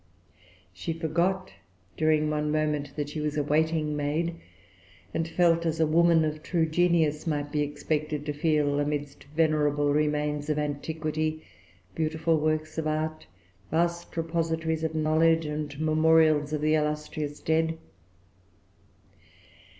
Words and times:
She 0.73 0.93
forgot, 0.93 1.53
during 1.95 2.27
one 2.31 2.51
moment, 2.51 2.95
that 2.95 3.09
she 3.09 3.19
was 3.19 3.37
a 3.37 3.43
waiting 3.43 3.95
maid, 3.95 4.35
and 5.13 5.27
felt 5.27 5.63
as 5.63 5.79
a 5.79 5.85
woman 5.85 6.25
of 6.25 6.41
true 6.41 6.65
genius 6.65 7.27
might 7.27 7.51
be 7.51 7.61
expected 7.61 8.25
to 8.25 8.33
feel 8.33 8.79
amidst 8.79 9.25
venerable 9.25 9.93
remains 9.93 10.49
of 10.49 10.57
antiquity, 10.57 11.43
beautiful 11.93 12.39
works 12.39 12.79
of 12.79 12.87
art, 12.87 13.27
vast 13.69 14.17
repositories 14.17 14.83
of 14.83 14.95
knowledge, 14.95 15.45
and 15.45 15.79
memorials 15.79 16.51
of 16.51 16.61
the 16.61 16.73
illustrious 16.73 17.39
dead. 17.39 17.77